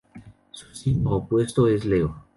[0.49, 2.25] Su signo opuesto es Leo.